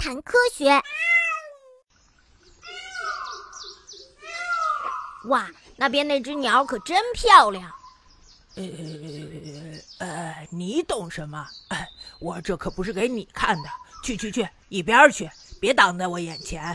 [0.00, 0.82] 谈科学。
[5.28, 7.70] 哇，那边那只鸟可真漂亮。
[8.54, 8.64] 呃
[9.98, 11.46] 呃，你懂什么？
[11.68, 11.86] 哎，
[12.18, 13.68] 我这可不是给你看的。
[14.02, 16.74] 去去去，一边去，别挡在我眼前。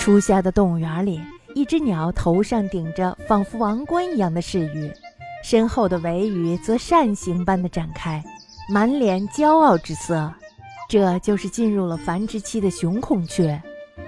[0.00, 1.20] 初夏的动物园里，
[1.54, 4.92] 一只鸟头上顶着仿佛王冠一样的饰羽，
[5.44, 8.24] 身后的尾羽则扇形般的展开，
[8.68, 10.34] 满脸骄傲之色。
[10.90, 13.50] 这就是进入了繁殖期的雄孔雀。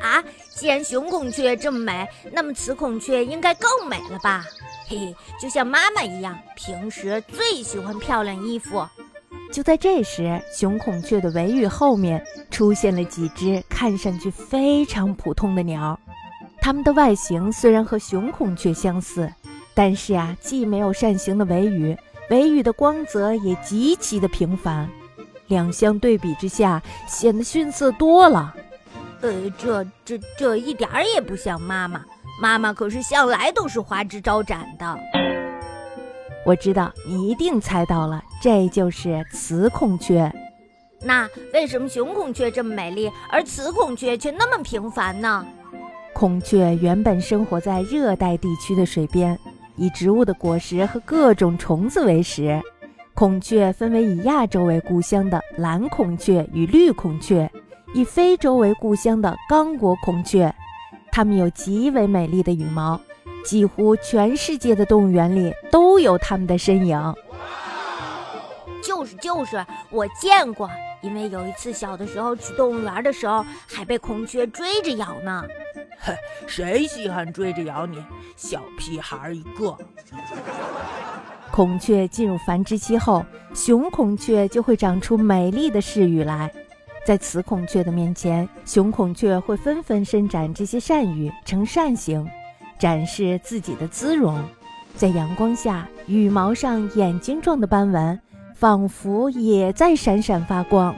[0.01, 0.21] 啊，
[0.57, 4.45] 既然雄孔雀这么美，那么雌孔雀应该更美了吧？
[4.89, 8.85] 嘿嘿，就像妈妈一样，平时最喜欢漂亮衣服。
[9.53, 12.21] 就在这时，雄孔雀的尾羽后面
[12.51, 15.97] 出现了几只看上去非常普通的鸟。
[16.61, 19.33] 它们的外形虽然和雄孔雀相似，
[19.73, 21.97] 但是啊，既没有扇形的尾羽，
[22.31, 24.91] 尾羽的光泽也极其的平凡。
[25.53, 28.55] 两相对比之下，显得逊色多了。
[29.21, 32.03] 呃，这这这一点儿也不像妈妈，
[32.41, 34.99] 妈妈可是向来都是花枝招展的。
[36.47, 40.33] 我知道你一定猜到了，这就是雌孔雀。
[41.03, 45.45] 那为什么雄孔雀这么美丽，而雌孔雀却那么平凡呢？
[46.15, 49.39] 孔雀原本生活在热带地区的水边，
[49.77, 52.59] 以植物的果实和各种虫子为食。
[53.23, 57.49] 孔雀分为以亚洲为故乡的蓝孔雀与绿孔雀，
[57.95, 60.53] 以非洲为故乡的刚果孔雀。
[61.13, 63.01] 它们有极为美丽的羽毛。
[63.45, 67.15] 几乎全世界的动物园里都有它们的身影。
[68.83, 70.69] 就是就是，我见过。
[71.01, 75.45] 因为有一次小的时候去动物园的时候，还被孔雀追着咬呢。
[76.01, 76.13] 哼，
[76.49, 78.05] 谁稀罕追着咬你，
[78.35, 79.79] 小屁孩一个。
[81.53, 83.23] 孔雀进入繁殖期后，
[83.53, 86.51] 雄孔雀就会长出美丽的饰羽来，
[87.05, 92.27] 在雌孔雀的面前，雄孔雀会纷纷伸展这些扇羽呈扇形。
[92.79, 94.43] 展示自己的姿容，
[94.97, 98.19] 在阳光下，羽毛上眼睛状的斑纹，
[98.55, 100.97] 仿佛也在闪闪发光。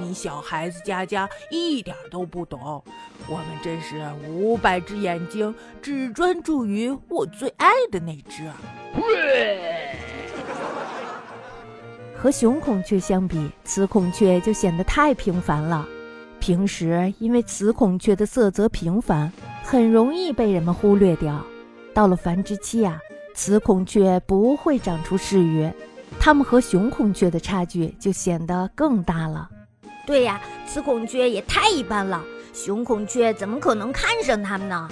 [0.00, 2.82] 你小孩子家家一点都不懂，
[3.28, 3.96] 我们真是
[4.28, 8.42] 五百只眼睛，只专注于我最爱的那只。
[12.16, 15.86] 和雄孔雀相比，雌孔雀就显得太平凡了。
[16.40, 19.32] 平时因为雌孔雀的色泽平凡。
[19.70, 21.44] 很容易被人们忽略掉。
[21.92, 22.98] 到了繁殖期啊，
[23.34, 25.70] 雌孔雀不会长出饰羽，
[26.18, 29.46] 它们和雄孔雀的差距就显得更大了。
[30.06, 34.88] 对呀，雌孔雀也太一般了，雄孔雀怎么可能看上它们呢？